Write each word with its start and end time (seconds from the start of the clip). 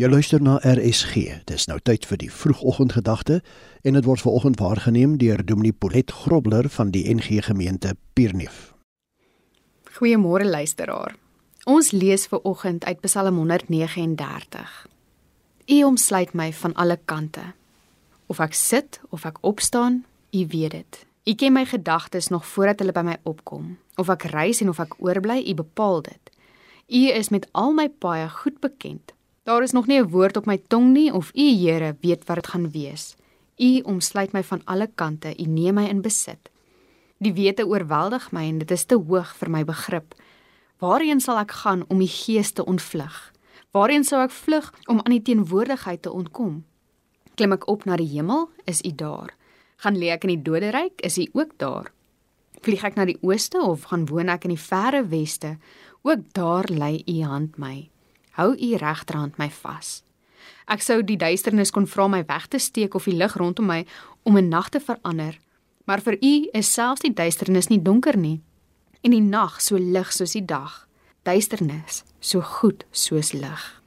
Jy 0.00 0.08
luister 0.08 0.40
na 0.40 0.54
RSG. 0.64 1.42
Dis 1.44 1.66
nou 1.68 1.76
tyd 1.84 2.06
vir 2.08 2.16
die 2.22 2.30
vroegoggendgedagte 2.32 3.42
en 3.84 3.98
dit 3.98 4.06
word 4.08 4.22
veraloggend 4.22 4.56
waargeneem 4.56 5.18
deur 5.20 5.42
Dominee 5.44 5.76
Polet 5.76 6.08
Grobler 6.22 6.70
van 6.72 6.88
die 6.94 7.02
NG 7.12 7.42
Gemeente 7.44 7.92
Pierneef. 8.16 8.70
Goeiemôre 9.98 10.48
luisteraar. 10.48 11.18
Ons 11.68 11.92
lees 11.92 12.24
ver 12.32 12.40
oggend 12.48 12.88
uit 12.88 13.04
Psalm 13.04 13.36
139. 13.36 14.72
U 15.68 15.82
omsluit 15.84 16.32
my 16.32 16.48
van 16.62 16.74
alle 16.80 16.96
kante. 17.04 17.52
Of 18.26 18.40
ek 18.40 18.56
sit 18.56 19.02
of 19.12 19.28
ek 19.28 19.44
opstaan, 19.44 20.06
u 20.32 20.46
weet 20.48 20.78
dit. 20.78 21.04
U 21.28 21.36
ken 21.36 21.52
my 21.52 21.68
gedagtes 21.68 22.32
nog 22.32 22.48
voordat 22.48 22.80
hulle 22.80 22.96
by 22.96 23.04
my 23.04 23.20
opkom. 23.28 23.76
Of 24.00 24.08
ek 24.08 24.30
reis 24.32 24.64
en 24.64 24.72
of 24.72 24.80
ek 24.80 24.96
oorbly, 24.96 25.42
u 25.44 25.60
bepaal 25.60 26.00
dit. 26.08 26.36
U 26.88 27.08
is 27.12 27.28
met 27.28 27.50
al 27.52 27.76
my 27.76 27.90
paaie 27.92 28.32
goed 28.40 28.64
bekend. 28.64 29.12
Daar 29.42 29.62
is 29.62 29.70
nog 29.70 29.86
nie 29.86 30.00
'n 30.00 30.08
woord 30.08 30.36
op 30.36 30.46
my 30.46 30.58
tong 30.68 30.92
nie 30.92 31.12
of 31.12 31.30
U 31.34 31.42
Here 31.42 31.96
weet 32.00 32.24
wat 32.24 32.36
dit 32.36 32.46
gaan 32.46 32.70
wees. 32.70 33.16
U 33.56 33.80
omsluit 33.80 34.32
my 34.32 34.42
van 34.42 34.60
alle 34.64 34.90
kante, 34.94 35.34
U 35.38 35.42
neem 35.42 35.74
my 35.74 35.88
in 35.88 36.00
besit. 36.00 36.50
Die 37.18 37.32
wete 37.32 37.66
oorweldig 37.66 38.32
my 38.32 38.48
en 38.48 38.58
dit 38.58 38.70
is 38.70 38.84
te 38.84 38.94
hoog 38.94 39.36
vir 39.36 39.50
my 39.50 39.64
begrip. 39.64 40.14
Waarheen 40.78 41.20
sal 41.20 41.38
ek 41.38 41.50
gaan 41.50 41.84
om 41.88 42.00
U 42.00 42.06
gees 42.06 42.52
te 42.52 42.64
ontvlug? 42.64 43.32
Waarheen 43.70 44.04
sou 44.04 44.22
ek 44.22 44.30
vlug 44.30 44.74
om 44.86 45.00
aan 45.02 45.12
U 45.12 45.20
teenwoordigheid 45.20 46.02
te 46.02 46.12
ontkom? 46.12 46.64
Klim 47.34 47.52
ek 47.52 47.68
op 47.68 47.84
na 47.84 47.96
die 47.96 48.08
hemel, 48.08 48.50
is 48.64 48.82
U 48.82 48.92
daar. 48.94 49.34
Gaan 49.76 49.96
lê 49.96 50.10
ek 50.10 50.24
in 50.24 50.28
die 50.28 50.42
doderyk, 50.42 51.00
is 51.00 51.18
U 51.18 51.28
ook 51.32 51.58
daar. 51.58 51.92
Vlieg 52.60 52.84
ek 52.84 52.94
na 52.94 53.04
die 53.04 53.18
ooste 53.20 53.60
of 53.60 53.82
gaan 53.82 54.06
woon 54.06 54.28
ek 54.28 54.44
in 54.44 54.50
die 54.50 54.64
verre 54.68 55.06
weste, 55.08 55.58
ook 56.02 56.32
daar 56.32 56.64
lê 56.68 57.02
U 57.06 57.22
hand 57.22 57.58
my 57.58 57.90
hou 58.40 58.54
u 58.56 58.76
regterhand 58.80 59.36
my 59.38 59.50
vas. 59.62 60.00
Ek 60.70 60.82
sou 60.82 61.00
die 61.04 61.18
duisternis 61.20 61.72
kon 61.74 61.88
vra 61.90 62.06
my 62.08 62.22
weg 62.28 62.46
te 62.48 62.60
steek 62.62 62.94
of 62.96 63.08
die 63.08 63.16
lig 63.18 63.36
rondom 63.36 63.66
my 63.66 63.84
om 64.24 64.36
'n 64.36 64.48
nag 64.48 64.70
te 64.70 64.80
verander, 64.80 65.38
maar 65.86 66.00
vir 66.00 66.16
u 66.22 66.48
is 66.52 66.72
selfs 66.72 67.02
die 67.02 67.14
duisternis 67.14 67.68
nie 67.68 67.82
donker 67.82 68.16
nie 68.16 68.40
en 69.02 69.10
die 69.10 69.20
nag 69.20 69.60
so 69.60 69.76
lig 69.76 70.12
soos 70.12 70.32
die 70.32 70.44
dag, 70.44 70.86
duisternis 71.24 72.04
so 72.20 72.40
goed 72.40 72.84
soos 72.90 73.32
lig. 73.32 73.82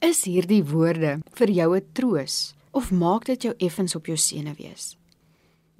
Is 0.00 0.24
hierdie 0.24 0.64
woorde 0.64 1.20
vir 1.32 1.48
jou 1.48 1.76
'n 1.76 1.86
troos 1.92 2.54
of 2.72 2.90
maak 2.90 3.24
dit 3.24 3.42
jou 3.42 3.54
effens 3.58 3.94
op 3.94 4.06
jou 4.06 4.16
senuwees? 4.16 4.99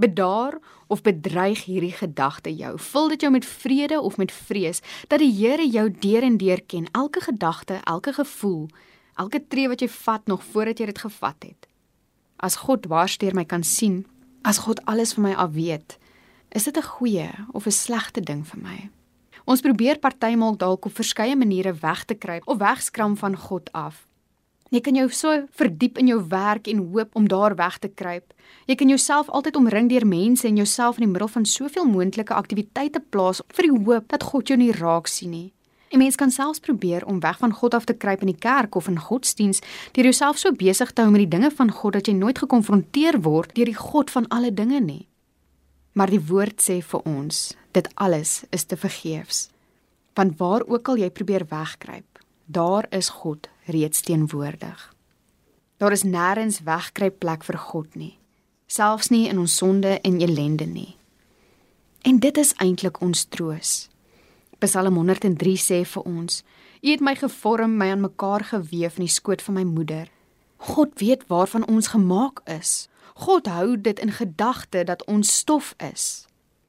Bedaar 0.01 0.57
of 0.89 1.03
bedreig 1.05 1.65
hierdie 1.69 1.93
gedagte 1.93 2.53
jou? 2.57 2.79
Vul 2.81 3.09
dit 3.13 3.21
jou 3.21 3.33
met 3.33 3.45
vrede 3.45 4.01
of 4.01 4.17
met 4.17 4.33
vrees 4.33 4.81
dat 5.09 5.21
die 5.21 5.33
Here 5.33 5.67
jou 5.69 5.91
deur 5.91 6.25
en 6.25 6.39
deur 6.41 6.63
ken, 6.67 6.89
elke 6.93 7.21
gedagte, 7.21 7.81
elke 7.85 8.13
gevoel, 8.17 8.69
elke 9.21 9.43
tree 9.49 9.69
wat 9.69 9.85
jy 9.85 9.89
vat 9.89 10.27
nog 10.27 10.45
voordat 10.45 10.81
jy 10.81 10.89
dit 10.89 11.03
gevat 11.05 11.45
het? 11.45 11.69
As 12.41 12.57
God 12.65 12.89
waarsteer 12.89 13.37
my 13.37 13.45
kan 13.45 13.63
sien, 13.63 14.07
as 14.43 14.63
God 14.65 14.81
alles 14.89 15.13
van 15.13 15.29
my 15.29 15.35
af 15.37 15.53
weet, 15.53 15.99
is 16.49 16.65
dit 16.65 16.77
'n 16.77 16.83
goeie 16.83 17.31
of 17.53 17.67
'n 17.67 17.71
slegte 17.71 18.21
ding 18.21 18.47
vir 18.47 18.61
my? 18.63 18.91
Ons 19.45 19.61
probeer 19.61 19.99
partymal 19.99 20.57
dalk 20.57 20.85
op 20.85 20.95
verskeie 20.95 21.37
maniere 21.37 21.73
weg 21.73 22.05
te 22.05 22.15
kruip 22.15 22.49
of 22.49 22.59
wegskram 22.59 23.17
van 23.17 23.37
God 23.37 23.73
af. 23.73 24.10
Jy 24.71 24.81
kan 24.87 24.95
jou 24.95 25.09
so 25.11 25.33
verdiep 25.59 25.97
in 25.99 26.07
jou 26.07 26.21
werk 26.31 26.69
en 26.71 26.85
hoop 26.93 27.17
om 27.19 27.25
daar 27.29 27.57
weg 27.59 27.79
te 27.83 27.89
kruip. 27.89 28.33
Jy 28.71 28.77
kan 28.79 28.89
jouself 28.89 29.29
altyd 29.29 29.57
omring 29.59 29.89
deur 29.91 30.07
mense 30.07 30.47
en 30.47 30.61
jouself 30.61 31.01
in 31.01 31.09
die 31.09 31.11
middel 31.11 31.29
van 31.29 31.45
soveel 31.45 31.89
moontlike 31.91 32.35
aktiwiteite 32.35 33.03
plaas 33.11 33.43
vir 33.57 33.67
die 33.67 33.79
hoop 33.85 34.07
dat 34.15 34.29
God 34.31 34.47
jou 34.47 34.59
nie 34.61 34.71
raak 34.71 35.11
sien 35.11 35.31
nie. 35.31 35.53
'n 35.91 35.99
Mens 35.99 36.15
kan 36.15 36.31
selfs 36.31 36.61
probeer 36.61 37.05
om 37.05 37.21
weg 37.21 37.39
van 37.39 37.53
God 37.53 37.75
af 37.75 37.85
te 37.85 37.95
kruip 37.95 38.21
in 38.21 38.31
die 38.31 38.39
kerk 38.39 38.75
of 38.75 38.89
in 38.89 38.99
godsdiens 38.99 39.61
deur 39.93 40.05
jouself 40.05 40.39
so 40.39 40.53
besig 40.53 40.93
te 40.93 41.03
hou 41.03 41.11
met 41.11 41.27
die 41.27 41.37
dinge 41.39 41.51
van 41.51 41.71
God 41.71 41.93
dat 41.93 42.07
jy 42.07 42.15
nooit 42.15 42.39
gekonfronteer 42.39 43.21
word 43.21 43.55
deur 43.55 43.65
die 43.65 43.75
God 43.75 44.11
van 44.11 44.29
alle 44.29 44.55
dinge 44.55 44.81
nie. 44.81 45.09
Maar 45.93 46.11
die 46.11 46.23
woord 46.27 46.63
sê 46.63 46.79
vir 46.83 47.01
ons, 47.05 47.57
dit 47.73 47.89
alles 47.95 48.45
is 48.51 48.65
te 48.65 48.77
vergeefs. 48.77 49.51
Want 50.15 50.39
waar 50.39 50.63
ook 50.67 50.89
al 50.89 50.97
jy 50.97 51.11
probeer 51.11 51.47
wegkruip, 51.51 52.23
daar 52.47 52.87
is 52.91 53.09
God 53.09 53.49
reeds 53.71 54.01
teenwoordig. 54.07 54.95
Daar 55.81 55.93
is 55.93 56.05
nêrens 56.05 56.61
wegkruip 56.67 57.19
plek 57.19 57.45
vir 57.45 57.59
God 57.59 57.95
nie, 57.97 58.19
selfs 58.67 59.09
nie 59.11 59.29
in 59.29 59.39
ons 59.39 59.57
sonde 59.57 59.97
en 60.01 60.21
ellende 60.21 60.67
nie. 60.67 60.97
En 62.03 62.19
dit 62.19 62.37
is 62.37 62.55
eintlik 62.57 63.01
ons 63.01 63.25
troos. 63.29 63.89
Psalm 64.61 64.97
103 64.97 65.57
sê 65.57 65.83
vir 65.85 66.03
ons: 66.05 66.43
U 66.81 66.89
het 66.91 67.01
my 67.01 67.15
gevorm, 67.17 67.77
my 67.77 67.91
aan 67.93 68.01
mekaar 68.05 68.45
gewewe 68.45 68.93
in 68.97 69.07
die 69.07 69.13
skoot 69.13 69.43
van 69.43 69.55
my 69.55 69.65
moeder. 69.65 70.09
God 70.57 70.99
weet 71.01 71.27
waarvan 71.29 71.67
ons 71.67 71.93
gemaak 71.93 72.41
is. 72.45 72.89
God 73.15 73.47
hou 73.47 73.77
dit 73.81 73.99
in 74.01 74.13
gedagte 74.13 74.85
dat 74.85 75.05
ons 75.05 75.37
stof 75.39 75.75
is. 75.93 76.27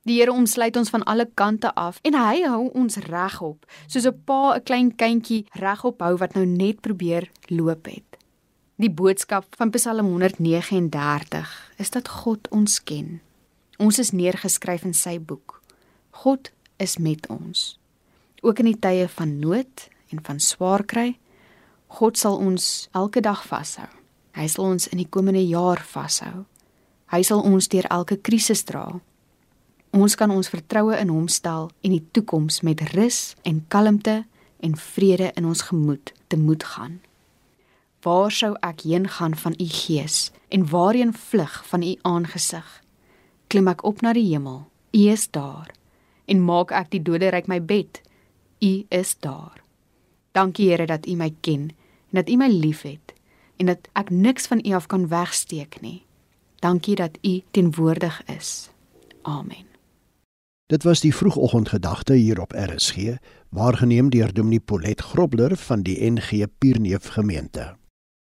Die 0.10 0.18
Here 0.18 0.34
omsluit 0.34 0.78
ons 0.78 0.90
van 0.90 1.04
alle 1.04 1.28
kante 1.34 1.70
af 1.78 2.00
en 2.02 2.16
hy 2.18 2.42
hou 2.50 2.72
ons 2.74 2.98
regop, 3.06 3.66
soos 3.88 4.08
'n 4.08 4.22
pa 4.26 4.56
'n 4.56 4.64
klein 4.64 4.96
kindjie 4.96 5.46
regop 5.54 6.02
hou 6.02 6.18
wat 6.18 6.34
nou 6.34 6.46
net 6.46 6.82
probeer 6.82 7.30
loop 7.50 7.86
het. 7.86 8.18
Die 8.82 8.90
boodskap 8.90 9.46
van 9.58 9.70
Psalm 9.70 10.06
139 10.06 11.72
is 11.78 11.90
dat 11.90 12.08
God 12.08 12.48
ons 12.50 12.84
ken. 12.84 13.22
Ons 13.78 14.00
is 14.00 14.12
neergeskryf 14.12 14.84
in 14.84 14.94
sy 14.94 15.20
boek. 15.20 15.62
God 16.10 16.52
is 16.78 16.98
met 16.98 17.28
ons. 17.28 17.80
Ook 18.42 18.60
in 18.60 18.66
die 18.66 18.80
tye 18.80 19.08
van 19.08 19.40
nood 19.40 19.90
en 20.10 20.24
van 20.24 20.40
swaar 20.40 20.84
kry, 20.84 21.20
God 21.88 22.18
sal 22.18 22.38
ons 22.38 22.90
elke 22.92 23.22
dag 23.22 23.48
vashou. 23.48 23.88
Hy 24.34 24.48
sal 24.48 24.66
ons 24.66 24.88
in 24.88 24.98
die 24.98 25.10
komende 25.10 25.48
jaar 25.48 25.82
vashou. 25.84 26.46
Hy 27.12 27.22
sal 27.22 27.42
ons 27.42 27.68
deur 27.68 27.86
elke 27.92 28.18
krisis 28.18 28.64
dra. 28.64 29.02
Ons 29.92 30.16
kan 30.16 30.32
ons 30.32 30.48
vertroue 30.48 30.96
in 30.96 31.10
Hom 31.12 31.28
stel 31.28 31.68
en 31.84 31.92
die 31.92 32.04
toekoms 32.16 32.62
met 32.64 32.80
rus 32.94 33.34
en 33.44 33.60
kalmte 33.68 34.22
en 34.64 34.76
vrede 34.80 35.32
in 35.36 35.46
ons 35.46 35.66
gemoed 35.68 36.14
te 36.32 36.38
moed 36.40 36.64
gaan. 36.64 37.02
Waar 38.02 38.32
sou 38.32 38.54
ek 38.64 38.86
heen 38.88 39.10
gaan 39.12 39.36
van 39.36 39.58
U 39.60 39.68
Gees 39.68 40.32
en 40.50 40.64
waarheen 40.72 41.12
vlug 41.14 41.58
van 41.68 41.84
U 41.84 41.92
aangesig? 42.08 42.70
Klim 43.52 43.68
ek 43.68 43.84
op 43.84 44.00
na 44.02 44.14
die 44.16 44.30
hemel? 44.30 44.64
U 44.96 45.02
is 45.12 45.28
daar. 45.28 45.74
En 46.26 46.40
maak 46.46 46.72
ek 46.72 46.94
die 46.96 47.02
doderyk 47.04 47.50
my 47.52 47.60
bed? 47.60 48.00
U 48.64 48.72
is 48.90 49.16
daar. 49.20 49.60
Dankie 50.32 50.70
Here 50.70 50.88
dat 50.88 51.06
U 51.06 51.18
my 51.20 51.34
ken 51.44 51.74
en 52.12 52.22
dat 52.22 52.30
U 52.30 52.38
my 52.40 52.48
liefhet 52.48 53.14
en 53.60 53.68
dat 53.74 53.92
ek 54.00 54.10
niks 54.10 54.48
van 54.48 54.64
U 54.64 54.72
af 54.80 54.88
kan 54.88 55.10
wegsteek 55.12 55.82
nie. 55.84 56.06
Dankie 56.64 56.96
dat 56.96 57.20
U 57.22 57.42
teenwoordig 57.52 58.24
is. 58.32 58.70
Amen. 59.22 59.71
Dit 60.72 60.84
was 60.84 61.00
die 61.00 61.16
vroegoggendgedagte 61.16 62.14
hier 62.14 62.40
op 62.40 62.54
RSG, 62.56 62.96
waargeneem 63.50 64.10
deur 64.10 64.34
Dominee 64.34 64.60
Polet 64.60 65.02
Grobler 65.02 65.58
van 65.58 65.82
die 65.82 66.12
NG 66.12 66.46
Pierneef 66.58 67.08
gemeente. 67.08 67.81